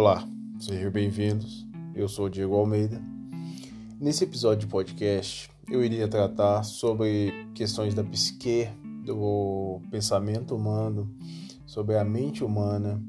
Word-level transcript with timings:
Olá, 0.00 0.24
sejam 0.60 0.92
bem-vindos. 0.92 1.66
Eu 1.92 2.08
sou 2.08 2.26
o 2.26 2.30
Diego 2.30 2.54
Almeida. 2.54 3.02
Nesse 3.98 4.22
episódio 4.22 4.60
de 4.60 4.68
podcast, 4.68 5.50
eu 5.68 5.84
iria 5.84 6.06
tratar 6.06 6.62
sobre 6.62 7.48
questões 7.52 7.94
da 7.94 8.04
psique, 8.04 8.68
do 9.04 9.80
pensamento 9.90 10.54
humano, 10.54 11.12
sobre 11.66 11.96
a 11.96 12.04
mente 12.04 12.44
humana, 12.44 13.02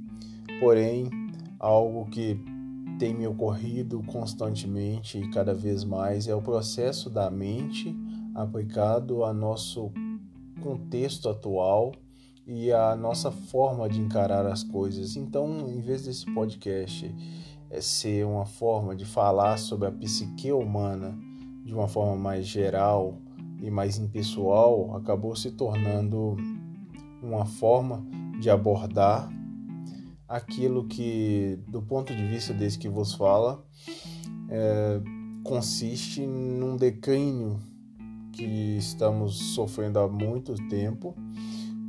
porém, 0.59 1.11
algo 1.59 2.09
que 2.09 2.43
tem 2.97 3.13
me 3.13 3.27
ocorrido 3.27 4.01
constantemente 4.07 5.19
e 5.19 5.29
cada 5.29 5.53
vez 5.53 5.83
mais 5.83 6.27
é 6.27 6.33
o 6.33 6.41
processo 6.41 7.07
da 7.07 7.29
mente 7.29 7.95
aplicado 8.33 9.23
ao 9.23 9.31
nosso 9.31 9.91
contexto 10.59 11.29
atual 11.29 11.91
e 12.51 12.73
a 12.73 12.95
nossa 12.95 13.29
forma 13.29 13.87
de 13.87 14.01
encarar 14.01 14.43
as 14.47 14.63
coisas. 14.63 15.15
Então, 15.15 15.69
em 15.69 15.79
vez 15.81 16.05
desse 16.05 16.25
podcast 16.33 17.15
é 17.69 17.79
ser 17.79 18.25
uma 18.25 18.43
forma 18.43 18.95
de 18.95 19.05
falar 19.05 19.57
sobre 19.57 19.87
a 19.87 19.91
psique 19.91 20.51
humana 20.51 21.15
de 21.63 21.71
uma 21.75 21.87
forma 21.87 22.15
mais 22.15 22.47
geral 22.47 23.21
e 23.61 23.69
mais 23.69 23.99
impessoal, 23.99 24.95
acabou 24.95 25.35
se 25.35 25.51
tornando 25.51 26.35
uma 27.21 27.45
forma 27.45 28.03
de 28.41 28.49
abordar 28.49 29.31
aquilo 30.27 30.87
que, 30.87 31.59
do 31.67 31.83
ponto 31.83 32.15
de 32.15 32.25
vista 32.25 32.51
desse 32.51 32.79
que 32.79 32.89
vos 32.89 33.13
fala, 33.13 33.63
é, 34.49 34.99
consiste 35.43 36.25
num 36.25 36.75
declínio 36.75 37.59
que 38.31 38.77
estamos 38.77 39.53
sofrendo 39.53 39.99
há 39.99 40.07
muito 40.07 40.55
tempo 40.67 41.15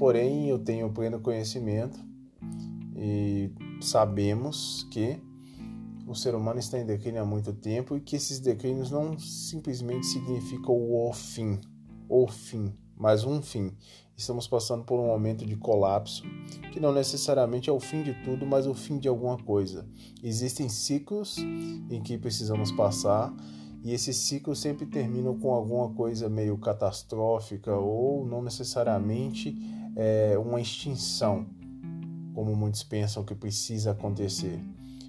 Porém, 0.00 0.48
eu 0.48 0.58
tenho 0.58 0.90
pleno 0.90 1.20
conhecimento 1.20 2.00
e 2.96 3.52
sabemos 3.82 4.88
que 4.90 5.20
o 6.06 6.14
ser 6.14 6.34
humano 6.34 6.58
está 6.58 6.78
em 6.78 6.86
declínio 6.86 7.20
há 7.20 7.24
muito 7.26 7.52
tempo 7.52 7.94
e 7.94 8.00
que 8.00 8.16
esses 8.16 8.40
declínios 8.40 8.90
não 8.90 9.18
simplesmente 9.18 10.06
significam 10.06 10.74
o 10.74 11.12
fim, 11.12 11.60
o 12.08 12.26
fim, 12.26 12.72
mas 12.96 13.24
um 13.24 13.42
fim. 13.42 13.76
Estamos 14.16 14.48
passando 14.48 14.84
por 14.84 14.98
um 14.98 15.08
momento 15.08 15.44
de 15.44 15.54
colapso 15.54 16.22
que 16.72 16.80
não 16.80 16.94
necessariamente 16.94 17.68
é 17.68 17.72
o 17.72 17.78
fim 17.78 18.02
de 18.02 18.14
tudo, 18.24 18.46
mas 18.46 18.66
o 18.66 18.72
fim 18.72 18.96
de 18.96 19.06
alguma 19.06 19.36
coisa. 19.36 19.86
Existem 20.22 20.70
ciclos 20.70 21.36
em 21.90 22.00
que 22.02 22.16
precisamos 22.16 22.72
passar 22.72 23.34
e 23.84 23.92
esses 23.92 24.16
ciclos 24.16 24.60
sempre 24.60 24.86
terminam 24.86 25.38
com 25.38 25.52
alguma 25.52 25.90
coisa 25.90 26.26
meio 26.26 26.56
catastrófica 26.56 27.74
ou 27.74 28.26
não 28.26 28.40
necessariamente 28.40 29.78
é, 29.96 30.38
uma 30.38 30.60
extinção, 30.60 31.46
como 32.34 32.54
muitos 32.54 32.82
pensam 32.82 33.24
que 33.24 33.34
precisa 33.34 33.92
acontecer, 33.92 34.62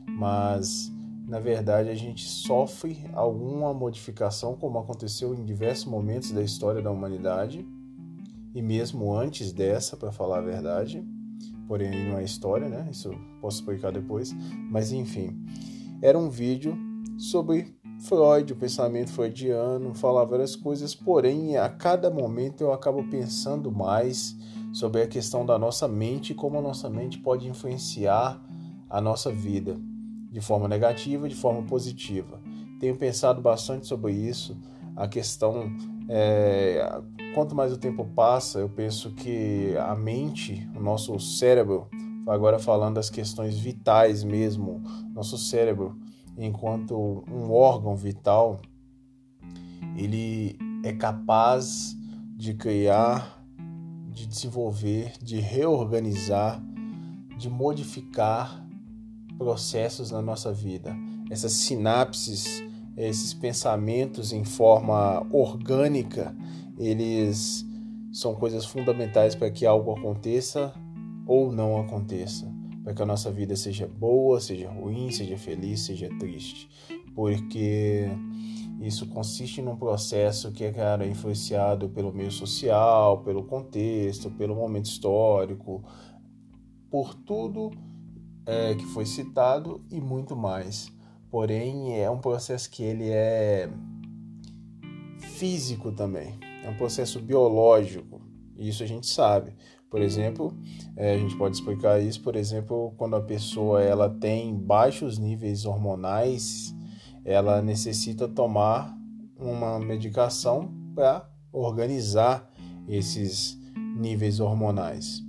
mas 0.08 0.92
na 1.28 1.40
verdade 1.40 1.90
a 1.90 1.96
gente 1.96 2.28
sofre 2.28 3.06
alguma 3.14 3.74
modificação, 3.74 4.56
como 4.56 4.80
aconteceu 4.80 5.34
em 5.34 5.46
diversos 5.46 5.86
momentos 5.86 6.32
da 6.32 6.42
história 6.42 6.82
da 6.82 6.92
humanidade 6.92 7.66
e 8.54 8.62
mesmo 8.62 9.14
antes 9.14 9.52
dessa, 9.52 9.96
para 9.96 10.12
falar 10.12 10.40
a 10.40 10.42
verdade. 10.42 11.06
Porém, 11.68 12.10
não 12.10 12.18
é 12.18 12.24
história, 12.24 12.68
né? 12.68 12.90
Isso 12.92 13.12
posso 13.40 13.60
explicar 13.60 13.94
depois. 13.94 14.36
Mas 14.70 14.92
enfim, 14.92 15.42
era 16.02 16.18
um 16.20 16.30
vídeo 16.30 16.78
sobre 17.18 17.74
Freud, 18.02 18.52
o 18.52 18.56
pensamento 18.56 19.12
freudiano, 19.12 19.94
falar 19.94 20.26
várias 20.26 20.56
coisas, 20.56 20.96
porém, 20.96 21.56
a 21.56 21.70
cada 21.70 22.10
momento 22.10 22.62
eu 22.62 22.74
acabo 22.74 23.08
pensando 23.10 23.72
mais 23.72 24.36
sobre 24.72 25.02
a 25.02 25.08
questão 25.08 25.46
da 25.46 25.58
nossa 25.58 25.88
mente 25.88 26.32
e 26.32 26.36
como 26.36 26.58
a 26.58 26.62
nossa 26.62 26.90
mente 26.90 27.18
pode 27.18 27.48
influenciar 27.48 28.42
a 28.90 29.02
nossa 29.02 29.32
vida 29.32 29.80
de 30.32 30.40
forma 30.40 30.68
negativa 30.68 31.26
e 31.26 31.30
de 31.30 31.36
forma 31.36 31.64
positiva. 31.64 32.40
Tenho 32.80 32.96
pensado 32.96 33.42
bastante 33.42 33.86
sobre 33.86 34.14
isso. 34.14 34.58
A 34.96 35.08
questão 35.08 35.72
é, 36.10 37.02
quanto 37.34 37.56
mais 37.56 37.72
o 37.72 37.78
tempo 37.78 38.06
passa, 38.16 38.60
eu 38.60 38.70
penso 38.70 39.12
que 39.12 39.76
a 39.78 39.96
mente, 39.96 40.68
o 40.76 40.80
nosso 40.82 41.18
cérebro, 41.20 41.88
agora 42.28 42.60
falando 42.60 42.96
das 42.96 43.10
questões 43.10 43.58
vitais 43.58 44.24
mesmo, 44.24 44.82
nosso 45.14 45.38
cérebro, 45.38 45.98
enquanto 46.38 47.24
um 47.30 47.52
órgão 47.52 47.96
vital, 47.96 48.60
ele 49.96 50.58
é 50.84 50.94
capaz 50.94 51.96
de 52.36 52.54
criar 52.54 53.41
de 54.12 54.28
desenvolver, 54.28 55.14
de 55.22 55.40
reorganizar, 55.40 56.62
de 57.38 57.50
modificar 57.50 58.66
processos 59.38 60.12
na 60.12 60.22
nossa 60.22 60.54
vida. 60.54 60.96
Essas 61.30 61.54
sinapses, 61.54 62.64
esses 62.96 63.34
pensamentos 63.34 64.34
em 64.34 64.44
forma 64.44 65.26
orgânica, 65.32 66.36
eles 66.78 67.66
são 68.12 68.36
coisas 68.36 68.66
fundamentais 68.66 69.34
para 69.34 69.50
que 69.50 69.66
algo 69.66 69.94
aconteça 69.94 70.74
ou 71.26 71.52
não 71.52 71.80
aconteça, 71.80 72.52
para 72.84 72.94
que 72.94 73.02
a 73.02 73.06
nossa 73.06 73.32
vida 73.32 73.56
seja 73.56 73.88
boa, 73.88 74.42
seja 74.42 74.70
ruim, 74.70 75.10
seja 75.12 75.38
feliz, 75.38 75.82
seja 75.82 76.10
triste, 76.20 76.70
porque 77.16 78.10
isso 78.82 79.06
consiste 79.08 79.62
num 79.62 79.78
processo 79.78 80.52
que 80.52 80.64
é 80.64 80.72
cara, 80.72 81.06
influenciado 81.06 81.88
pelo 81.90 82.12
meio 82.12 82.32
social, 82.32 83.20
pelo 83.20 83.44
contexto, 83.44 84.32
pelo 84.32 84.56
momento 84.56 84.86
histórico, 84.86 85.84
por 86.90 87.14
tudo 87.14 87.72
é, 88.46 88.74
que 88.74 88.86
foi 88.88 89.06
citado 89.06 89.82
e 89.92 90.02
muito 90.02 90.36
mais. 90.36 90.92
Porém, 91.30 91.98
é 91.98 92.10
um 92.10 92.18
processo 92.18 92.70
que 92.72 92.82
ele 92.84 93.10
é 93.10 93.70
físico 95.20 95.92
também, 95.92 96.34
é 96.64 96.70
um 96.70 96.76
processo 96.76 97.20
biológico. 97.20 98.20
Isso 98.58 98.84
a 98.84 98.88
gente 98.88 99.08
sabe. 99.08 99.54
Por 99.92 100.02
exemplo, 100.02 100.54
é, 100.96 101.14
a 101.14 101.18
gente 101.18 101.36
pode 101.36 101.56
explicar 101.56 102.02
isso, 102.02 102.22
por 102.22 102.36
exemplo, 102.36 102.94
quando 102.98 103.16
a 103.16 103.22
pessoa 103.22 103.84
ela 103.84 104.10
tem 104.10 104.56
baixos 104.56 105.18
níveis 105.18 105.66
hormonais 105.66 106.74
ela 107.24 107.62
necessita 107.62 108.28
tomar 108.28 108.98
uma 109.38 109.80
medicação 109.80 110.72
para 110.94 111.28
organizar 111.52 112.50
esses 112.88 113.60
níveis 113.98 114.40
hormonais. 114.40 115.24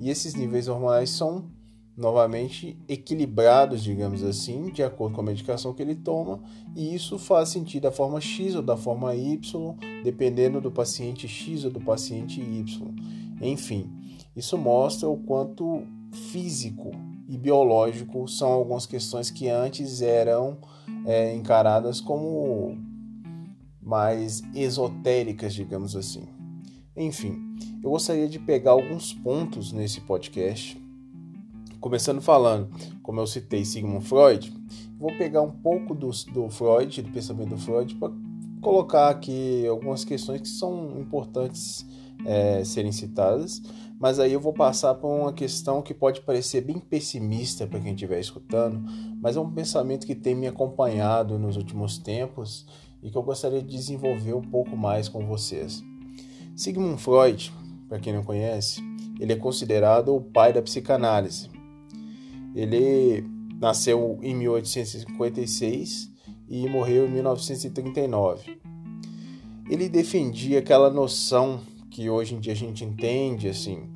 E 0.00 0.10
esses 0.10 0.34
níveis 0.34 0.68
hormonais 0.68 1.10
são 1.10 1.50
novamente 1.96 2.78
equilibrados, 2.88 3.82
digamos 3.82 4.22
assim, 4.22 4.70
de 4.70 4.82
acordo 4.82 5.14
com 5.14 5.20
a 5.20 5.24
medicação 5.24 5.74
que 5.74 5.82
ele 5.82 5.94
toma, 5.94 6.40
e 6.74 6.94
isso 6.94 7.18
faz 7.18 7.50
sentido 7.50 7.82
da 7.82 7.92
forma 7.92 8.20
X 8.20 8.54
ou 8.54 8.62
da 8.62 8.76
forma 8.76 9.14
Y, 9.14 9.76
dependendo 10.02 10.60
do 10.60 10.70
paciente 10.70 11.28
X 11.28 11.64
ou 11.64 11.70
do 11.70 11.80
paciente 11.80 12.40
Y. 12.40 12.94
Enfim, 13.40 13.90
isso 14.34 14.56
mostra 14.56 15.08
o 15.08 15.18
quanto 15.18 15.82
físico 16.30 16.90
e 17.32 17.38
biológico 17.38 18.28
são 18.28 18.52
algumas 18.52 18.84
questões 18.84 19.30
que 19.30 19.48
antes 19.48 20.02
eram 20.02 20.58
é, 21.06 21.34
encaradas 21.34 21.98
como 21.98 22.76
mais 23.80 24.42
esotéricas, 24.54 25.54
digamos 25.54 25.96
assim. 25.96 26.28
Enfim, 26.94 27.38
eu 27.82 27.88
gostaria 27.88 28.28
de 28.28 28.38
pegar 28.38 28.72
alguns 28.72 29.14
pontos 29.14 29.72
nesse 29.72 30.02
podcast, 30.02 30.78
começando 31.80 32.20
falando, 32.20 32.68
como 33.02 33.18
eu 33.18 33.26
citei 33.26 33.64
Sigmund 33.64 34.04
Freud, 34.04 34.52
vou 34.98 35.16
pegar 35.16 35.40
um 35.40 35.50
pouco 35.50 35.94
do, 35.94 36.10
do 36.34 36.50
Freud, 36.50 37.00
do 37.00 37.12
pensamento 37.12 37.48
do 37.48 37.58
Freud, 37.58 37.94
para 37.94 38.12
colocar 38.60 39.08
aqui 39.08 39.66
algumas 39.66 40.04
questões 40.04 40.42
que 40.42 40.48
são 40.48 41.00
importantes 41.00 41.86
é, 42.24 42.64
serem 42.64 42.92
citadas, 42.92 43.62
mas 43.98 44.18
aí 44.18 44.32
eu 44.32 44.40
vou 44.40 44.52
passar 44.52 44.94
por 44.94 45.08
uma 45.08 45.32
questão 45.32 45.80
que 45.80 45.94
pode 45.94 46.20
parecer 46.22 46.60
bem 46.60 46.78
pessimista 46.78 47.66
para 47.66 47.78
quem 47.78 47.94
estiver 47.94 48.18
escutando, 48.18 48.82
mas 49.20 49.36
é 49.36 49.40
um 49.40 49.50
pensamento 49.50 50.06
que 50.06 50.14
tem 50.14 50.34
me 50.34 50.46
acompanhado 50.46 51.38
nos 51.38 51.56
últimos 51.56 51.98
tempos 51.98 52.66
e 53.02 53.10
que 53.10 53.16
eu 53.16 53.22
gostaria 53.22 53.62
de 53.62 53.68
desenvolver 53.68 54.34
um 54.34 54.42
pouco 54.42 54.76
mais 54.76 55.08
com 55.08 55.26
vocês. 55.26 55.82
Sigmund 56.56 57.00
Freud, 57.00 57.52
para 57.88 57.98
quem 57.98 58.12
não 58.12 58.22
conhece, 58.22 58.80
ele 59.18 59.32
é 59.32 59.36
considerado 59.36 60.14
o 60.14 60.20
pai 60.20 60.52
da 60.52 60.60
psicanálise. 60.60 61.48
Ele 62.54 63.24
nasceu 63.60 64.18
em 64.20 64.34
1856 64.34 66.10
e 66.48 66.68
morreu 66.68 67.06
em 67.06 67.10
1939. 67.10 68.58
Ele 69.70 69.88
defendia 69.88 70.58
aquela 70.58 70.90
noção 70.90 71.60
que 71.92 72.08
hoje 72.08 72.34
em 72.34 72.40
dia 72.40 72.54
a 72.54 72.56
gente 72.56 72.82
entende 72.84 73.48
assim 73.48 73.86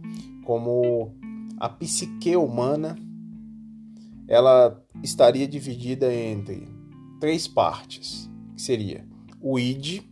como 0.45 1.15
a 1.59 1.69
psique 1.69 2.37
humana 2.37 2.95
ela 4.29 4.81
estaria 5.03 5.49
dividida 5.49 6.13
entre 6.13 6.69
três 7.19 7.49
partes, 7.49 8.31
que 8.55 8.61
seria 8.61 9.07
o 9.41 9.59
id, 9.59 10.03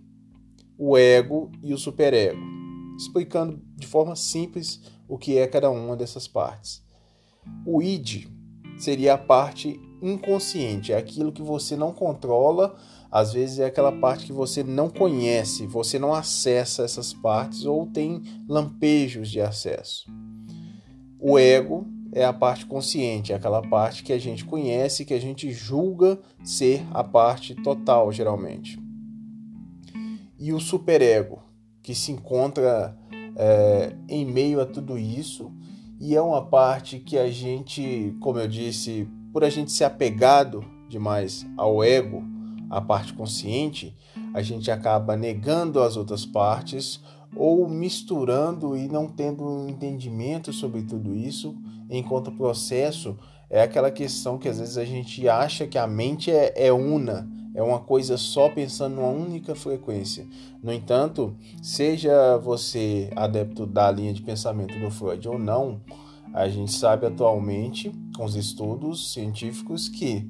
o 0.78 0.96
ego 0.96 1.52
e 1.62 1.74
o 1.74 1.78
superego, 1.78 2.40
explicando 2.96 3.60
de 3.76 3.86
forma 3.86 4.16
simples 4.16 4.80
o 5.06 5.18
que 5.18 5.36
é 5.36 5.46
cada 5.46 5.70
uma 5.70 5.94
dessas 5.94 6.26
partes. 6.26 6.82
O 7.66 7.82
id 7.82 8.26
seria 8.78 9.14
a 9.14 9.18
parte 9.18 9.78
inconsciente, 10.00 10.92
é 10.92 10.96
aquilo 10.96 11.32
que 11.32 11.42
você 11.42 11.76
não 11.76 11.92
controla, 11.92 12.76
às 13.14 13.32
vezes 13.32 13.60
é 13.60 13.66
aquela 13.66 13.92
parte 13.92 14.26
que 14.26 14.32
você 14.32 14.64
não 14.64 14.90
conhece, 14.90 15.68
você 15.68 16.00
não 16.00 16.12
acessa 16.12 16.82
essas 16.82 17.12
partes 17.12 17.64
ou 17.64 17.86
tem 17.86 18.20
lampejos 18.48 19.30
de 19.30 19.40
acesso. 19.40 20.12
O 21.20 21.38
ego 21.38 21.86
é 22.12 22.24
a 22.24 22.32
parte 22.32 22.66
consciente, 22.66 23.32
é 23.32 23.36
aquela 23.36 23.62
parte 23.62 24.02
que 24.02 24.12
a 24.12 24.18
gente 24.18 24.44
conhece, 24.44 25.04
que 25.04 25.14
a 25.14 25.20
gente 25.20 25.52
julga 25.52 26.18
ser 26.42 26.84
a 26.90 27.04
parte 27.04 27.54
total, 27.54 28.10
geralmente. 28.10 28.82
E 30.36 30.52
o 30.52 30.58
superego, 30.58 31.40
que 31.84 31.94
se 31.94 32.10
encontra 32.10 32.98
é, 33.36 33.94
em 34.08 34.26
meio 34.26 34.60
a 34.60 34.66
tudo 34.66 34.98
isso, 34.98 35.52
e 36.00 36.16
é 36.16 36.20
uma 36.20 36.44
parte 36.44 36.98
que 36.98 37.16
a 37.16 37.30
gente, 37.30 38.12
como 38.18 38.40
eu 38.40 38.48
disse, 38.48 39.08
por 39.32 39.44
a 39.44 39.48
gente 39.48 39.70
ser 39.70 39.84
apegado 39.84 40.64
demais 40.88 41.46
ao 41.56 41.84
ego, 41.84 42.33
a 42.74 42.80
parte 42.80 43.12
consciente, 43.12 43.96
a 44.34 44.42
gente 44.42 44.68
acaba 44.68 45.16
negando 45.16 45.80
as 45.80 45.96
outras 45.96 46.26
partes 46.26 47.00
ou 47.36 47.68
misturando 47.68 48.76
e 48.76 48.88
não 48.88 49.06
tendo 49.06 49.44
um 49.44 49.68
entendimento 49.68 50.52
sobre 50.52 50.82
tudo 50.82 51.14
isso, 51.14 51.54
enquanto 51.88 52.28
o 52.28 52.36
processo 52.36 53.16
é 53.48 53.62
aquela 53.62 53.92
questão 53.92 54.38
que 54.38 54.48
às 54.48 54.58
vezes 54.58 54.76
a 54.76 54.84
gente 54.84 55.28
acha 55.28 55.68
que 55.68 55.78
a 55.78 55.86
mente 55.86 56.32
é, 56.32 56.66
é 56.66 56.72
una, 56.72 57.30
é 57.54 57.62
uma 57.62 57.78
coisa 57.78 58.16
só 58.16 58.48
pensando 58.48 58.96
numa 58.96 59.08
única 59.08 59.54
frequência. 59.54 60.26
No 60.60 60.72
entanto, 60.72 61.36
seja 61.62 62.36
você 62.38 63.08
adepto 63.14 63.66
da 63.66 63.88
linha 63.88 64.12
de 64.12 64.22
pensamento 64.22 64.76
do 64.80 64.90
Freud 64.90 65.28
ou 65.28 65.38
não, 65.38 65.80
a 66.32 66.48
gente 66.48 66.72
sabe 66.72 67.06
atualmente, 67.06 67.92
com 68.16 68.24
os 68.24 68.34
estudos 68.34 69.12
científicos, 69.12 69.88
que 69.88 70.28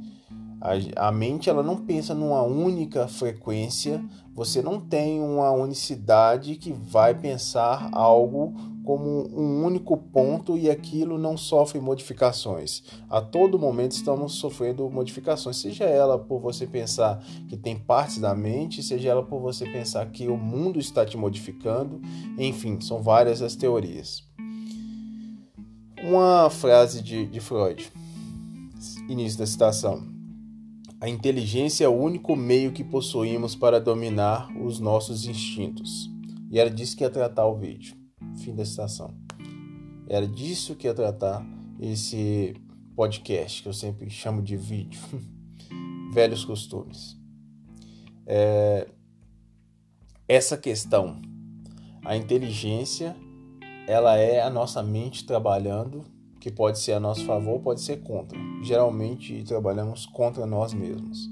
a, 0.64 1.08
a 1.08 1.12
mente 1.12 1.50
ela 1.50 1.62
não 1.62 1.76
pensa 1.76 2.14
numa 2.14 2.42
única 2.42 3.06
frequência, 3.06 4.02
você 4.34 4.62
não 4.62 4.80
tem 4.80 5.20
uma 5.20 5.50
unicidade 5.50 6.56
que 6.56 6.72
vai 6.72 7.14
pensar 7.14 7.90
algo 7.92 8.54
como 8.82 9.28
um 9.30 9.62
único 9.64 9.96
ponto 9.96 10.56
e 10.56 10.70
aquilo 10.70 11.18
não 11.18 11.36
sofre 11.36 11.78
modificações. 11.80 12.82
A 13.10 13.20
todo 13.20 13.58
momento 13.58 13.92
estamos 13.92 14.34
sofrendo 14.34 14.88
modificações, 14.90 15.58
seja 15.58 15.84
ela 15.84 16.18
por 16.18 16.40
você 16.40 16.66
pensar 16.66 17.22
que 17.46 17.56
tem 17.58 17.78
partes 17.78 18.18
da 18.18 18.34
mente, 18.34 18.82
seja 18.82 19.10
ela 19.10 19.22
por 19.22 19.40
você 19.40 19.66
pensar 19.66 20.06
que 20.06 20.28
o 20.28 20.36
mundo 20.36 20.78
está 20.78 21.04
te 21.04 21.16
modificando, 21.16 22.00
enfim, 22.38 22.80
são 22.80 23.02
várias 23.02 23.42
as 23.42 23.54
teorias. 23.54 24.26
Uma 26.02 26.48
frase 26.48 27.02
de, 27.02 27.26
de 27.26 27.40
Freud, 27.40 27.90
início 29.08 29.38
da 29.38 29.46
citação. 29.46 30.13
A 31.00 31.08
inteligência 31.08 31.84
é 31.84 31.88
o 31.88 31.92
único 31.92 32.34
meio 32.34 32.72
que 32.72 32.82
possuímos 32.82 33.54
para 33.54 33.80
dominar 33.80 34.48
os 34.56 34.80
nossos 34.80 35.26
instintos. 35.26 36.10
E 36.50 36.58
era 36.58 36.70
disso 36.70 36.96
que 36.96 37.04
ia 37.04 37.10
tratar 37.10 37.46
o 37.46 37.56
vídeo. 37.56 37.96
Fim 38.38 38.54
da 38.54 38.64
citação. 38.64 39.14
Era 40.08 40.26
disso 40.26 40.74
que 40.74 40.86
ia 40.86 40.94
tratar 40.94 41.44
esse 41.80 42.54
podcast, 42.94 43.62
que 43.62 43.68
eu 43.68 43.72
sempre 43.72 44.08
chamo 44.08 44.42
de 44.42 44.56
vídeo. 44.56 45.00
Velhos 46.12 46.44
costumes. 46.44 47.16
É... 48.26 48.88
Essa 50.26 50.56
questão, 50.56 51.20
a 52.04 52.16
inteligência 52.16 53.14
ela 53.86 54.16
é 54.16 54.40
a 54.40 54.48
nossa 54.48 54.82
mente 54.82 55.26
trabalhando, 55.26 56.04
que 56.44 56.50
pode 56.50 56.78
ser 56.78 56.92
a 56.92 57.00
nosso 57.00 57.24
favor, 57.24 57.58
pode 57.62 57.80
ser 57.80 58.02
contra. 58.02 58.38
Geralmente 58.62 59.42
trabalhamos 59.44 60.04
contra 60.04 60.44
nós 60.44 60.74
mesmos. 60.74 61.30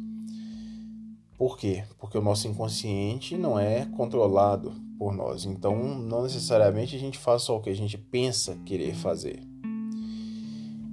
Por 1.37 1.59
quê? 1.59 1.85
Porque 1.99 2.17
o 2.17 2.23
nosso 2.23 2.49
inconsciente 2.49 3.37
não 3.37 3.59
é 3.59 3.85
controlado 3.85 4.73
por 4.99 5.15
nós. 5.15 5.45
Então, 5.45 5.77
não 5.99 6.23
necessariamente 6.23 6.97
a 6.97 6.99
gente 6.99 7.19
faz 7.19 7.43
só 7.43 7.59
o 7.59 7.61
que 7.61 7.69
a 7.69 7.77
gente 7.77 7.99
pensa 7.99 8.57
querer 8.65 8.95
fazer. 8.95 9.47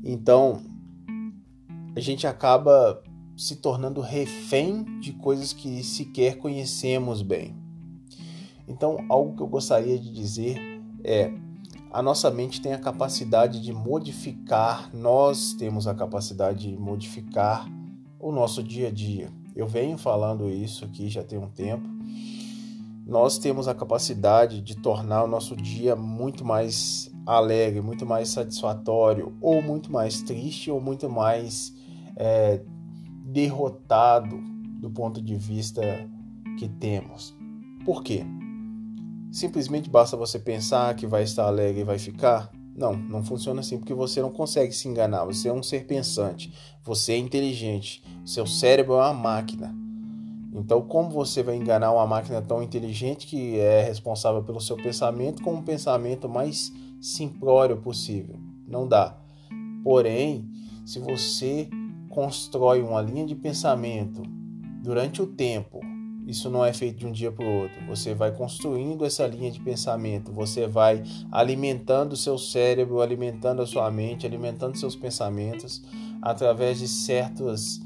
Então, 0.04 0.64
a 1.96 2.02
gente 2.02 2.28
acaba 2.28 3.02
se 3.38 3.56
tornando 3.56 4.02
refém 4.02 5.00
de 5.00 5.14
coisas 5.14 5.54
que 5.54 5.82
sequer 5.82 6.40
conhecemos 6.40 7.22
bem. 7.22 7.56
Então, 8.68 8.98
algo 9.08 9.34
que 9.38 9.42
eu 9.42 9.48
gostaria 9.48 9.98
de 9.98 10.12
dizer 10.12 10.60
é: 11.06 11.32
a 11.92 12.02
nossa 12.02 12.30
mente 12.30 12.62
tem 12.62 12.74
a 12.74 12.80
capacidade 12.80 13.62
de 13.62 13.74
modificar, 13.74 14.90
nós 14.94 15.54
temos 15.54 15.88
a 15.88 15.96
capacidade 15.96 16.70
de 16.70 16.78
modificar 16.78 17.68
o 18.20 18.32
nosso 18.32 18.62
dia 18.62 18.90
a 18.90 18.92
dia. 18.92 19.32
Eu 19.56 19.68
venho 19.68 19.98
falando 19.98 20.50
isso 20.50 20.86
aqui 20.86 21.10
já 21.10 21.24
tem 21.24 21.40
um 21.40 21.50
tempo. 21.50 21.88
Nós 23.06 23.40
temos 23.40 23.68
a 23.68 23.74
capacidade 23.74 24.62
de 24.62 24.76
tornar 24.76 25.24
o 25.24 25.28
nosso 25.28 25.56
dia 25.56 25.96
muito 25.96 26.46
mais 26.46 27.12
alegre, 27.26 27.82
muito 27.82 28.06
mais 28.06 28.30
satisfatório, 28.30 29.36
ou 29.42 29.62
muito 29.62 29.92
mais 29.92 30.22
triste, 30.22 30.70
ou 30.70 30.80
muito 30.80 31.10
mais 31.10 31.74
é, 32.16 32.62
derrotado 33.26 34.40
do 34.80 34.92
ponto 34.92 35.20
de 35.20 35.36
vista 35.36 35.82
que 36.60 36.70
temos. 36.70 37.36
Por 37.84 38.04
quê? 38.04 38.24
Simplesmente 39.32 39.90
basta 39.90 40.18
você 40.18 40.40
pensar 40.40 40.96
que 40.96 41.06
vai 41.06 41.24
estar 41.24 41.46
alegre 41.46 41.82
e 41.82 41.84
vai 41.84 42.00
ficar? 42.00 42.52
Não, 42.76 42.94
não 42.94 43.24
funciona 43.24 43.60
assim 43.60 43.78
porque 43.78 43.94
você 43.94 44.22
não 44.22 44.32
consegue 44.32 44.72
se 44.72 44.88
enganar. 44.88 45.26
Você 45.26 45.50
é 45.50 45.54
um 45.54 45.62
ser 45.62 45.86
pensante, 45.86 46.52
você 46.84 47.14
é 47.14 47.18
inteligente, 47.18 48.04
seu 48.26 48.48
cérebro 48.48 48.94
é 48.94 48.98
uma 48.98 49.14
máquina. 49.14 49.76
Então, 50.52 50.82
como 50.82 51.12
você 51.12 51.44
vai 51.44 51.56
enganar 51.56 51.92
uma 51.92 52.08
máquina 52.08 52.42
tão 52.42 52.64
inteligente 52.64 53.28
que 53.28 53.60
é 53.60 53.84
responsável 53.84 54.44
pelo 54.44 54.60
seu 54.60 54.76
pensamento 54.76 55.44
com 55.44 55.54
um 55.54 55.62
pensamento 55.62 56.28
mais 56.28 56.74
simplório 57.00 57.78
possível? 57.78 58.36
Não 58.68 58.88
dá. 58.88 59.16
Porém, 59.84 60.50
se 60.86 61.00
você 61.00 61.70
constrói 62.10 62.82
uma 62.82 63.02
linha 63.02 63.26
de 63.26 63.36
pensamento 63.36 64.24
durante 64.82 65.22
o 65.22 65.28
tempo 65.28 65.80
isso 66.30 66.48
não 66.48 66.64
é 66.64 66.72
feito 66.72 67.00
de 67.00 67.08
um 67.08 67.12
dia 67.12 67.32
para 67.32 67.44
o 67.44 67.62
outro. 67.62 67.84
Você 67.88 68.14
vai 68.14 68.32
construindo 68.32 69.04
essa 69.04 69.26
linha 69.26 69.50
de 69.50 69.60
pensamento, 69.60 70.32
você 70.32 70.68
vai 70.68 71.04
alimentando 71.32 72.14
o 72.14 72.18
seu 72.18 72.38
cérebro, 72.38 73.02
alimentando 73.02 73.64
a 73.64 73.66
sua 73.66 73.90
mente, 73.90 74.28
alimentando 74.28 74.78
seus 74.78 74.96
pensamentos 74.96 75.82
através 76.22 76.78
de 76.78 76.88
certas 76.88 77.80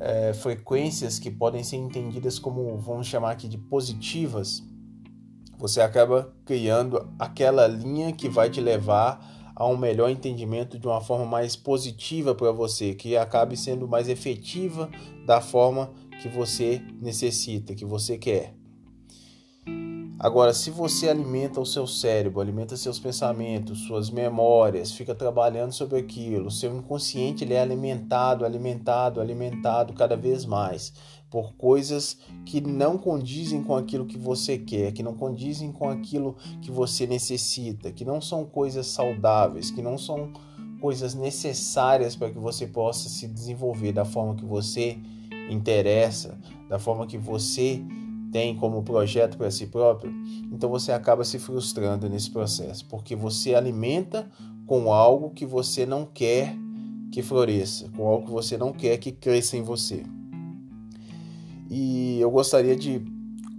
é, 0.00 0.32
frequências 0.32 1.18
que 1.18 1.30
podem 1.30 1.62
ser 1.62 1.76
entendidas 1.76 2.38
como, 2.38 2.78
vamos 2.78 3.06
chamar 3.06 3.32
aqui 3.32 3.48
de 3.48 3.58
positivas. 3.58 4.62
Você 5.58 5.80
acaba 5.80 6.34
criando 6.44 7.06
aquela 7.18 7.66
linha 7.66 8.12
que 8.12 8.28
vai 8.28 8.48
te 8.48 8.60
levar 8.62 9.52
a 9.54 9.66
um 9.66 9.76
melhor 9.76 10.10
entendimento 10.10 10.78
de 10.78 10.86
uma 10.86 11.00
forma 11.00 11.24
mais 11.24 11.56
positiva 11.56 12.34
para 12.34 12.52
você, 12.52 12.94
que 12.94 13.16
acabe 13.16 13.56
sendo 13.56 13.88
mais 13.88 14.06
efetiva 14.06 14.90
da 15.26 15.40
forma 15.40 15.90
que 16.20 16.28
você 16.28 16.82
necessita, 17.00 17.74
que 17.74 17.84
você 17.84 18.16
quer. 18.18 18.54
Agora, 20.18 20.54
se 20.54 20.70
você 20.70 21.10
alimenta 21.10 21.60
o 21.60 21.66
seu 21.66 21.86
cérebro, 21.86 22.40
alimenta 22.40 22.74
seus 22.74 22.98
pensamentos, 22.98 23.80
suas 23.80 24.08
memórias, 24.08 24.90
fica 24.90 25.14
trabalhando 25.14 25.72
sobre 25.72 25.98
aquilo, 25.98 26.50
seu 26.50 26.74
inconsciente 26.74 27.44
ele 27.44 27.52
é 27.52 27.60
alimentado, 27.60 28.46
alimentado, 28.46 29.20
alimentado 29.20 29.92
cada 29.92 30.16
vez 30.16 30.46
mais 30.46 30.94
por 31.30 31.54
coisas 31.54 32.16
que 32.46 32.62
não 32.62 32.96
condizem 32.96 33.62
com 33.62 33.76
aquilo 33.76 34.06
que 34.06 34.16
você 34.16 34.56
quer, 34.56 34.92
que 34.92 35.02
não 35.02 35.14
condizem 35.14 35.70
com 35.70 35.88
aquilo 35.90 36.34
que 36.62 36.70
você 36.70 37.06
necessita, 37.06 37.92
que 37.92 38.04
não 38.04 38.20
são 38.20 38.46
coisas 38.46 38.86
saudáveis, 38.86 39.70
que 39.70 39.82
não 39.82 39.98
são 39.98 40.32
coisas 40.80 41.14
necessárias 41.14 42.16
para 42.16 42.30
que 42.30 42.38
você 42.38 42.66
possa 42.66 43.10
se 43.10 43.26
desenvolver 43.26 43.92
da 43.92 44.04
forma 44.04 44.34
que 44.34 44.46
você 44.46 44.98
interessa, 45.48 46.38
da 46.68 46.78
forma 46.78 47.06
que 47.06 47.18
você 47.18 47.82
tem 48.32 48.56
como 48.56 48.82
projeto 48.82 49.38
para 49.38 49.50
si 49.50 49.66
próprio, 49.66 50.12
então 50.52 50.68
você 50.68 50.92
acaba 50.92 51.24
se 51.24 51.38
frustrando 51.38 52.08
nesse 52.08 52.30
processo, 52.30 52.84
porque 52.86 53.16
você 53.16 53.54
alimenta 53.54 54.30
com 54.66 54.92
algo 54.92 55.30
que 55.30 55.46
você 55.46 55.86
não 55.86 56.04
quer 56.04 56.56
que 57.10 57.22
floresça, 57.22 57.88
com 57.96 58.06
algo 58.06 58.26
que 58.26 58.32
você 58.32 58.58
não 58.58 58.72
quer 58.72 58.98
que 58.98 59.12
cresça 59.12 59.56
em 59.56 59.62
você. 59.62 60.02
E 61.70 62.20
eu 62.20 62.30
gostaria 62.30 62.76
de 62.76 63.02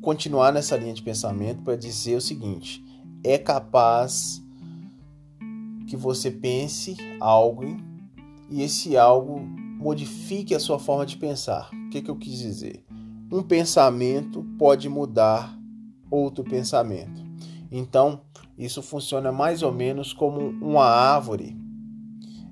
continuar 0.02 0.54
nessa 0.54 0.78
linha 0.78 0.94
de 0.94 1.02
pensamento 1.02 1.62
para 1.64 1.76
dizer 1.76 2.16
o 2.16 2.22
seguinte: 2.22 2.84
é 3.24 3.38
capaz 3.38 4.44
que 5.88 5.96
você 5.96 6.30
pense 6.30 6.96
algo 7.20 7.78
e 8.50 8.62
esse 8.62 8.96
algo 8.96 9.42
modifique 9.78 10.56
a 10.56 10.60
sua 10.60 10.80
forma 10.80 11.06
de 11.06 11.18
pensar. 11.18 11.70
O 11.72 11.90
que, 11.90 12.02
que 12.02 12.10
eu 12.10 12.16
quis 12.16 12.38
dizer? 12.40 12.84
Um 13.32 13.44
pensamento 13.44 14.44
pode 14.58 14.90
mudar 14.90 15.58
outro 16.10 16.44
pensamento. 16.44 17.26
Então, 17.72 18.22
isso 18.58 18.82
funciona 18.82 19.32
mais 19.32 19.62
ou 19.62 19.72
menos 19.72 20.14
como 20.14 20.40
uma 20.66 20.86
árvore. 20.86 21.56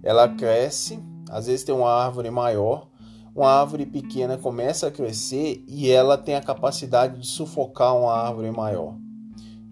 ela 0.04 0.30
cresce, 0.30 1.00
às 1.30 1.48
vezes 1.48 1.64
tem 1.64 1.74
uma 1.74 1.92
árvore 1.92 2.30
maior, 2.30 2.88
uma 3.36 3.50
árvore 3.50 3.86
pequena 3.86 4.38
começa 4.38 4.88
a 4.88 4.92
crescer 4.92 5.64
e 5.68 5.90
ela 5.90 6.18
tem 6.18 6.36
a 6.36 6.42
capacidade 6.42 7.20
de 7.20 7.28
sufocar 7.28 7.98
uma 7.98 8.14
árvore 8.14 8.52
maior. 8.52 8.96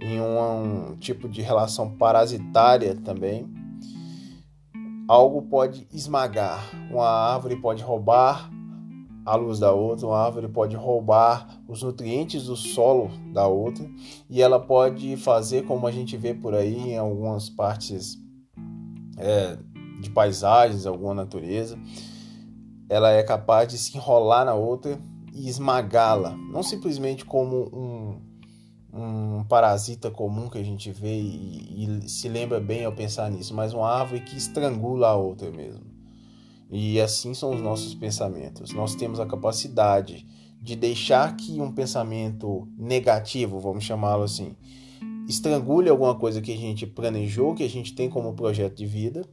Em 0.02 0.20
um, 0.20 0.92
um 0.92 0.98
tipo 0.98 1.30
de 1.30 1.42
relação 1.42 1.96
parasitária 1.96 2.96
também, 2.96 3.48
algo 5.08 5.42
pode 5.44 5.88
esmagar, 5.92 6.70
uma 6.92 7.08
árvore 7.08 7.56
pode 7.56 7.84
roubar 7.84 8.50
a 9.26 9.36
luz 9.36 9.60
da 9.60 9.72
outra, 9.72 10.06
uma 10.06 10.18
árvore 10.18 10.48
pode 10.48 10.76
roubar 10.76 11.62
os 11.68 11.82
nutrientes 11.82 12.46
do 12.46 12.56
solo 12.56 13.10
da 13.32 13.48
outra 13.48 13.90
e 14.30 14.42
ela 14.42 14.60
pode 14.60 15.16
fazer 15.16 15.64
como 15.64 15.88
a 15.88 15.92
gente 15.92 16.18
vê 16.18 16.34
por 16.34 16.54
aí 16.54 16.92
em 16.92 16.98
algumas 16.98 17.50
partes 17.50 18.18
é, 19.18 19.58
de 20.02 20.10
paisagens, 20.10 20.86
alguma 20.86 21.14
natureza, 21.14 21.78
ela 22.90 23.12
é 23.12 23.24
capaz 23.24 23.70
de 23.70 23.78
se 23.78 23.96
enrolar 23.96 24.46
na 24.46 24.54
outra 24.54 25.00
e 25.34 25.48
esmagá-la, 25.48 26.36
não 26.52 26.62
simplesmente 26.62 27.24
como 27.24 27.70
um, 27.74 28.22
um 28.94 29.44
parasita 29.44 30.12
comum 30.12 30.48
que 30.48 30.60
a 30.60 30.64
gente 30.64 30.92
vê 30.92 31.20
e, 31.20 32.04
e 32.04 32.10
se 32.10 32.30
lembra 32.30 32.60
bem 32.60 32.86
ao 32.86 32.92
pensar 32.92 33.32
nisso, 33.32 33.54
mas 33.54 33.74
uma 33.74 33.90
árvore 33.90 34.22
que 34.22 34.38
estrangula 34.38 35.08
a 35.08 35.16
outra 35.16 35.50
mesmo. 35.50 35.84
E 36.70 37.02
assim 37.02 37.34
são 37.34 37.54
os 37.54 37.62
nossos 37.62 37.96
pensamentos. 37.96 38.72
Nós 38.72 38.94
temos 38.94 39.20
a 39.20 39.26
capacidade 39.26 40.26
de 40.62 40.76
deixar 40.76 41.36
que 41.36 41.60
um 41.60 41.72
pensamento 41.72 42.68
negativo, 42.78 43.60
vamos 43.60 43.84
chamá-lo 43.84 44.24
assim, 44.24 44.56
estrangule 45.28 45.90
alguma 45.90 46.16
coisa 46.16 46.42
que 46.42 46.54
a 46.54 46.58
gente 46.58 46.86
planejou, 46.86 47.56
que 47.56 47.64
a 47.64 47.70
gente 47.70 47.94
tem 47.94 48.10
como 48.10 48.34
projeto 48.34 48.76
de 48.76 48.86
vida, 48.86 49.28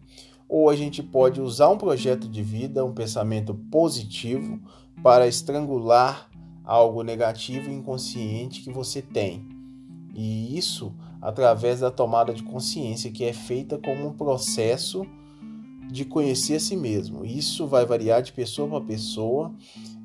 ou 0.49 0.69
a 0.69 0.75
gente 0.75 1.03
pode 1.03 1.41
usar 1.41 1.69
um 1.69 1.79
projeto 1.79 2.29
de 2.29 2.43
vida, 2.43 2.85
um 2.85 2.93
pensamento 2.93 3.55
positivo, 3.71 4.59
para 5.03 5.29
estrangular 5.29 6.30
algo 6.65 7.03
negativo 7.03 7.71
e 7.71 7.75
inconsciente 7.75 8.63
que 8.63 8.71
você 8.71 9.01
tem. 9.03 9.47
E 10.15 10.57
isso 10.57 10.95
através 11.21 11.81
da 11.81 11.91
tomada 11.91 12.33
de 12.33 12.43
consciência, 12.43 13.11
que 13.11 13.25
é 13.25 13.33
feita 13.33 13.79
como 13.79 14.09
um 14.09 14.13
processo 14.13 15.07
de 15.91 16.05
conhecer 16.05 16.55
a 16.55 16.61
si 16.61 16.77
mesmo. 16.77 17.25
Isso 17.25 17.67
vai 17.67 17.85
variar 17.85 18.23
de 18.23 18.33
pessoa 18.33 18.69
para 18.69 18.81
pessoa. 18.81 19.53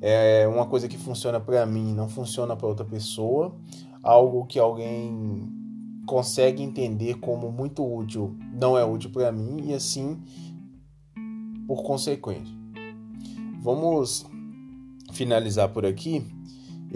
É 0.00 0.46
uma 0.46 0.66
coisa 0.66 0.88
que 0.88 0.98
funciona 0.98 1.40
para 1.40 1.64
mim 1.64 1.94
não 1.94 2.08
funciona 2.08 2.56
para 2.56 2.66
outra 2.66 2.84
pessoa. 2.84 3.54
Algo 4.02 4.44
que 4.46 4.58
alguém 4.58 5.48
consegue 6.06 6.62
entender 6.62 7.14
como 7.14 7.50
muito 7.50 7.84
útil 7.84 8.36
não 8.52 8.76
é 8.76 8.84
útil 8.84 9.10
para 9.10 9.32
mim 9.32 9.68
e 9.68 9.74
assim 9.74 10.20
por 11.66 11.82
consequência. 11.82 12.54
Vamos 13.60 14.26
finalizar 15.12 15.68
por 15.68 15.86
aqui. 15.86 16.24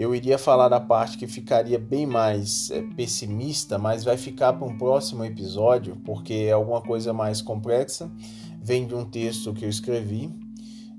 Eu 0.01 0.15
iria 0.15 0.39
falar 0.39 0.67
da 0.67 0.79
parte 0.79 1.15
que 1.15 1.27
ficaria 1.27 1.77
bem 1.77 2.07
mais 2.07 2.71
é, 2.71 2.81
pessimista, 2.81 3.77
mas 3.77 4.03
vai 4.03 4.17
ficar 4.17 4.51
para 4.53 4.67
um 4.67 4.75
próximo 4.75 5.23
episódio, 5.23 5.95
porque 6.03 6.33
é 6.47 6.53
alguma 6.53 6.81
coisa 6.81 7.13
mais 7.13 7.39
complexa 7.39 8.11
vem 8.59 8.87
de 8.87 8.95
um 8.95 9.05
texto 9.05 9.53
que 9.53 9.63
eu 9.63 9.69
escrevi, 9.69 10.33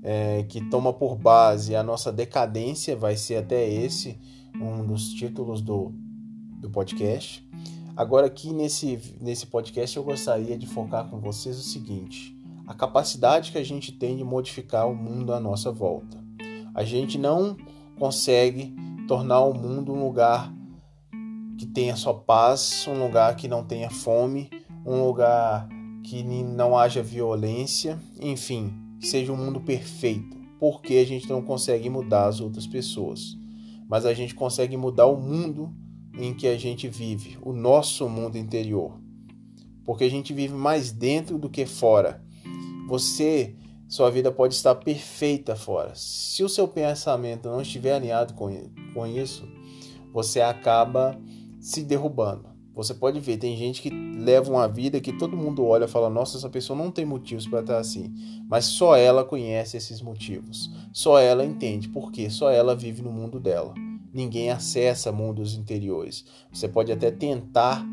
é, 0.01 0.43
que 0.43 0.61
toma 0.69 0.93
por 0.93 1.17
base 1.17 1.75
a 1.75 1.83
nossa 1.83 2.13
decadência, 2.13 2.95
vai 2.95 3.17
ser 3.17 3.35
até 3.35 3.69
esse 3.69 4.17
um 4.55 4.85
dos 4.85 5.09
títulos 5.09 5.59
do, 5.59 5.91
do 6.61 6.69
podcast. 6.69 7.45
Agora, 7.97 8.27
aqui 8.27 8.53
nesse, 8.53 9.17
nesse 9.19 9.47
podcast, 9.47 9.97
eu 9.97 10.03
gostaria 10.05 10.57
de 10.57 10.65
focar 10.65 11.09
com 11.09 11.19
vocês 11.19 11.59
o 11.59 11.61
seguinte: 11.61 12.37
a 12.65 12.73
capacidade 12.73 13.51
que 13.51 13.57
a 13.57 13.65
gente 13.65 13.91
tem 13.91 14.15
de 14.15 14.23
modificar 14.23 14.89
o 14.89 14.95
mundo 14.95 15.33
à 15.33 15.41
nossa 15.41 15.73
volta. 15.73 16.23
A 16.73 16.85
gente 16.85 17.17
não 17.17 17.57
consegue 17.99 18.73
tornar 19.07 19.41
o 19.41 19.53
mundo 19.53 19.93
um 19.93 20.03
lugar 20.03 20.53
que 21.57 21.65
tenha 21.65 21.95
só 21.95 22.13
paz, 22.13 22.85
um 22.87 23.03
lugar 23.03 23.35
que 23.35 23.47
não 23.47 23.63
tenha 23.63 23.89
fome, 23.89 24.49
um 24.85 25.05
lugar 25.05 25.67
que 26.03 26.23
não 26.23 26.77
haja 26.77 27.01
violência, 27.01 27.99
enfim, 28.19 28.73
que 28.99 29.07
seja 29.07 29.31
um 29.31 29.37
mundo 29.37 29.61
perfeito, 29.61 30.37
porque 30.59 30.95
a 30.95 31.05
gente 31.05 31.29
não 31.29 31.41
consegue 31.41 31.89
mudar 31.89 32.27
as 32.27 32.41
outras 32.41 32.67
pessoas, 32.67 33.37
mas 33.87 34.05
a 34.05 34.13
gente 34.13 34.35
consegue 34.35 34.75
mudar 34.75 35.05
o 35.05 35.19
mundo 35.19 35.73
em 36.17 36.33
que 36.33 36.47
a 36.47 36.57
gente 36.57 36.87
vive, 36.87 37.37
o 37.41 37.53
nosso 37.53 38.07
mundo 38.09 38.37
interior, 38.37 38.99
porque 39.85 40.03
a 40.03 40.09
gente 40.09 40.33
vive 40.33 40.53
mais 40.53 40.91
dentro 40.91 41.37
do 41.37 41.49
que 41.49 41.65
fora. 41.65 42.23
Você, 42.87 43.55
sua 43.93 44.09
vida 44.09 44.31
pode 44.31 44.55
estar 44.55 44.73
perfeita 44.73 45.55
fora. 45.55 45.91
Se 45.93 46.43
o 46.43 46.49
seu 46.49 46.67
pensamento 46.67 47.47
não 47.47 47.61
estiver 47.61 47.93
alinhado 47.93 48.33
com 48.33 49.05
isso, 49.05 49.47
você 50.11 50.41
acaba 50.41 51.15
se 51.59 51.83
derrubando. 51.83 52.49
Você 52.73 52.95
pode 52.95 53.19
ver, 53.19 53.37
tem 53.37 53.55
gente 53.55 53.83
que 53.83 53.91
leva 53.91 54.49
uma 54.49 54.67
vida 54.67 54.99
que 54.99 55.13
todo 55.13 55.37
mundo 55.37 55.63
olha 55.63 55.85
e 55.85 55.87
fala: 55.87 56.09
nossa, 56.09 56.37
essa 56.37 56.49
pessoa 56.49 56.75
não 56.75 56.89
tem 56.89 57.05
motivos 57.05 57.45
para 57.45 57.59
estar 57.59 57.77
assim. 57.77 58.11
Mas 58.49 58.65
só 58.65 58.95
ela 58.95 59.23
conhece 59.23 59.77
esses 59.77 60.01
motivos. 60.01 60.71
Só 60.91 61.19
ela 61.19 61.45
entende 61.45 61.87
porque 61.87 62.31
só 62.31 62.49
ela 62.49 62.75
vive 62.75 63.03
no 63.03 63.11
mundo 63.11 63.39
dela. 63.39 63.75
Ninguém 64.11 64.49
acessa 64.49 65.11
mundos 65.11 65.53
interiores. 65.53 66.25
Você 66.51 66.67
pode 66.67 66.91
até 66.91 67.11
tentar, 67.11 67.85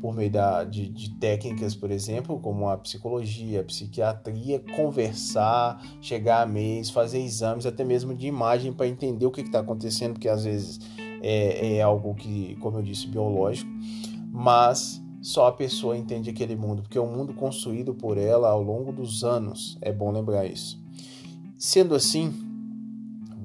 por 0.00 0.14
meio 0.14 0.30
da, 0.30 0.64
de, 0.64 0.88
de 0.88 1.10
técnicas, 1.14 1.74
por 1.74 1.90
exemplo, 1.90 2.38
como 2.38 2.68
a 2.68 2.76
psicologia, 2.76 3.60
a 3.60 3.64
psiquiatria, 3.64 4.62
conversar, 4.74 5.82
chegar 6.00 6.42
a 6.42 6.46
mês, 6.46 6.90
fazer 6.90 7.20
exames, 7.20 7.66
até 7.66 7.84
mesmo 7.84 8.14
de 8.14 8.26
imagem, 8.26 8.72
para 8.72 8.86
entender 8.86 9.26
o 9.26 9.30
que 9.30 9.40
está 9.40 9.60
acontecendo, 9.60 10.14
porque 10.14 10.28
às 10.28 10.44
vezes 10.44 10.80
é, 11.22 11.76
é 11.76 11.82
algo 11.82 12.14
que, 12.14 12.56
como 12.60 12.78
eu 12.78 12.82
disse, 12.82 13.06
biológico 13.06 13.70
mas 14.38 15.02
só 15.22 15.46
a 15.46 15.52
pessoa 15.52 15.96
entende 15.96 16.28
aquele 16.28 16.54
mundo, 16.54 16.82
porque 16.82 16.98
é 16.98 17.00
um 17.00 17.10
mundo 17.10 17.32
construído 17.32 17.94
por 17.94 18.18
ela 18.18 18.50
ao 18.50 18.62
longo 18.62 18.92
dos 18.92 19.24
anos. 19.24 19.78
É 19.80 19.90
bom 19.90 20.12
lembrar 20.12 20.44
isso. 20.44 20.78
Sendo 21.56 21.94
assim, 21.94 22.34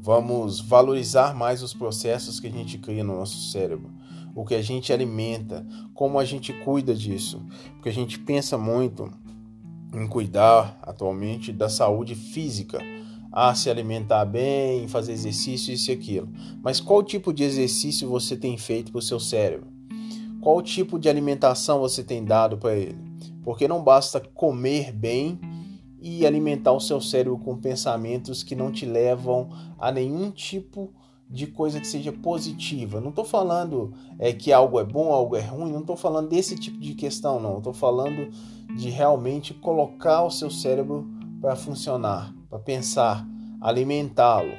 vamos 0.01 0.60
valorizar 0.60 1.36
mais 1.36 1.62
os 1.62 1.74
processos 1.74 2.39
que 2.39 2.48
a 2.48 2.51
gente 2.51 2.77
cria 2.79 3.03
no 3.03 3.17
nosso 3.17 3.51
cérebro, 3.51 3.91
o 4.34 4.43
que 4.43 4.55
a 4.55 4.62
gente 4.62 4.91
alimenta, 4.91 5.65
como 5.93 6.20
a 6.20 6.25
gente 6.25 6.51
cuida 6.51 6.96
disso, 6.96 7.39
porque 7.74 7.89
a 7.89 7.93
gente 7.93 8.17
pensa 8.17 8.58
muito 8.58 9.12
em 9.93 10.08
cuidar 10.08 10.79
atualmente 10.81 11.51
da 11.51 11.70
saúde 11.70 12.15
física, 12.15 12.79
a 13.31 13.53
se 13.53 13.70
alimentar 13.70 14.25
bem, 14.25 14.88
fazer 14.88 15.13
exercício, 15.13 15.74
isso 15.74 15.91
e 15.91 15.93
aquilo. 15.93 16.29
Mas 16.62 16.81
qual 16.81 17.03
tipo 17.03 17.31
de 17.31 17.43
exercício 17.43 18.10
você 18.10 18.36
tem 18.36 18.58
feito 18.58 18.91
para 18.91 19.00
o 19.00 19.01
seu 19.01 19.20
cérebro? 19.20 19.67
Qual 20.41 20.62
tipo 20.62 20.98
de 20.98 21.08
alimentação 21.08 21.79
você 21.79 22.03
tem 22.03 22.25
dado 22.25 22.58
para 22.58 22.75
ele? 22.75 22.98
Porque 23.43 23.67
não 23.67 23.84
basta 23.84 24.20
comer 24.20 24.91
bem 24.91 25.39
e 26.01 26.25
alimentar 26.25 26.72
o 26.72 26.79
seu 26.79 27.00
cérebro 27.00 27.38
com 27.38 27.55
pensamentos 27.55 28.41
que 28.41 28.55
não 28.55 28.72
te 28.72 28.86
levam 28.86 29.50
a 29.77 29.91
nenhum 29.91 30.31
tipo 30.31 30.91
de 31.29 31.48
coisa 31.48 31.79
que 31.79 31.88
seja 31.88 32.12
positiva. 32.12 33.00
Não 33.00 33.10
estou 33.10 33.24
falando 33.24 33.93
é, 34.20 34.34
que 34.34 34.51
algo 34.51 34.79
é 34.79 34.84
bom, 34.84 35.13
algo 35.13 35.36
é 35.36 35.41
ruim, 35.41 35.72
não 35.72 35.79
estou 35.79 35.96
falando 35.96 36.27
desse 36.27 36.58
tipo 36.58 36.77
de 36.77 36.93
questão, 36.93 37.39
não. 37.39 37.60
Estou 37.60 37.74
falando 37.74 38.29
de 38.75 38.89
realmente 38.89 39.53
colocar 39.53 40.24
o 40.24 40.31
seu 40.31 40.50
cérebro 40.50 41.08
para 41.39 41.55
funcionar, 41.55 42.36
para 42.50 42.60
pensar, 42.60 43.25
alimentá-lo, 43.62 44.53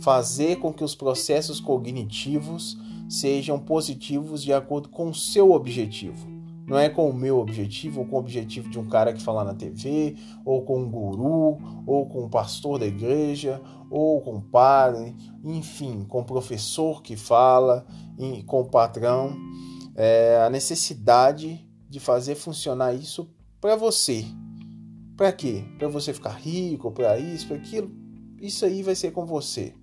fazer 0.00 0.56
com 0.56 0.72
que 0.72 0.84
os 0.84 0.94
processos 0.94 1.60
cognitivos 1.60 2.76
sejam 3.08 3.58
positivos 3.58 4.42
de 4.42 4.52
acordo 4.52 4.88
com 4.88 5.08
o 5.08 5.14
seu 5.14 5.52
objetivo. 5.52 6.37
Não 6.68 6.78
é 6.78 6.90
com 6.90 7.08
o 7.08 7.14
meu 7.14 7.38
objetivo, 7.38 8.00
ou 8.00 8.06
com 8.06 8.16
o 8.16 8.18
objetivo 8.18 8.68
de 8.68 8.78
um 8.78 8.86
cara 8.86 9.14
que 9.14 9.22
fala 9.22 9.42
na 9.42 9.54
TV, 9.54 10.14
ou 10.44 10.62
com 10.62 10.80
um 10.82 10.90
guru, 10.90 11.58
ou 11.86 12.06
com 12.06 12.24
um 12.24 12.28
pastor 12.28 12.78
da 12.78 12.86
igreja, 12.86 13.58
ou 13.90 14.20
com 14.20 14.34
um 14.34 14.40
padre, 14.40 15.16
enfim, 15.42 16.04
com 16.04 16.20
o 16.20 16.24
professor 16.24 17.02
que 17.02 17.16
fala, 17.16 17.86
com 18.46 18.60
o 18.60 18.68
patrão. 18.68 19.34
É 19.96 20.42
a 20.44 20.50
necessidade 20.50 21.66
de 21.88 21.98
fazer 21.98 22.34
funcionar 22.34 22.92
isso 22.92 23.30
para 23.60 23.74
você. 23.74 24.26
Para 25.16 25.32
quê? 25.32 25.64
Para 25.78 25.88
você 25.88 26.12
ficar 26.12 26.38
rico, 26.38 26.92
para 26.92 27.18
isso, 27.18 27.48
para 27.48 27.56
aquilo. 27.56 27.90
Isso 28.40 28.66
aí 28.66 28.82
vai 28.82 28.94
ser 28.94 29.10
com 29.10 29.24
você. 29.24 29.74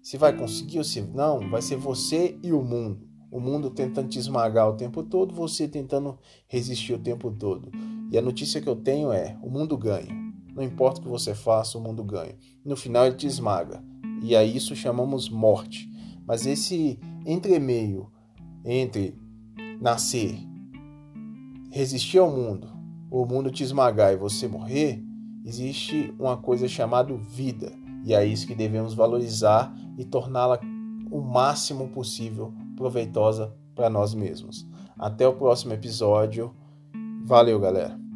Se 0.00 0.16
vai 0.16 0.34
conseguir 0.34 0.78
ou 0.78 0.84
se 0.84 1.00
não, 1.02 1.50
vai 1.50 1.60
ser 1.60 1.76
você 1.76 2.38
e 2.44 2.52
o 2.52 2.62
mundo. 2.62 3.07
O 3.30 3.40
mundo 3.40 3.70
tentando 3.70 4.08
te 4.08 4.18
esmagar 4.18 4.68
o 4.68 4.76
tempo 4.76 5.02
todo, 5.02 5.34
você 5.34 5.68
tentando 5.68 6.18
resistir 6.46 6.94
o 6.94 6.98
tempo 6.98 7.30
todo. 7.30 7.70
E 8.10 8.16
a 8.16 8.22
notícia 8.22 8.60
que 8.60 8.68
eu 8.68 8.76
tenho 8.76 9.12
é: 9.12 9.36
o 9.42 9.50
mundo 9.50 9.76
ganha. 9.76 10.16
Não 10.54 10.62
importa 10.62 11.00
o 11.00 11.02
que 11.02 11.08
você 11.08 11.34
faça, 11.34 11.78
o 11.78 11.80
mundo 11.80 12.02
ganha. 12.02 12.36
No 12.64 12.76
final 12.76 13.06
ele 13.06 13.16
te 13.16 13.26
esmaga. 13.26 13.82
E 14.22 14.34
a 14.34 14.42
isso 14.42 14.74
chamamos 14.74 15.28
morte. 15.28 15.88
Mas 16.26 16.46
esse 16.46 16.98
entremeio 17.24 18.10
entre 18.64 19.16
nascer, 19.80 20.38
resistir 21.70 22.18
ao 22.18 22.30
mundo, 22.30 22.68
o 23.10 23.24
mundo 23.24 23.50
te 23.50 23.62
esmagar 23.62 24.12
e 24.12 24.16
você 24.16 24.48
morrer, 24.48 25.02
existe 25.44 26.12
uma 26.18 26.36
coisa 26.36 26.68
chamada 26.68 27.14
vida, 27.14 27.72
e 28.04 28.12
é 28.12 28.24
isso 28.24 28.46
que 28.46 28.54
devemos 28.54 28.94
valorizar 28.94 29.74
e 29.96 30.04
torná-la 30.04 30.60
o 31.10 31.20
máximo 31.20 31.88
possível 31.88 32.52
proveitosa 32.78 33.52
para 33.74 33.90
nós 33.90 34.14
mesmos. 34.14 34.66
Até 34.96 35.26
o 35.26 35.34
próximo 35.34 35.74
episódio. 35.74 36.54
Valeu, 37.24 37.58
galera! 37.58 38.07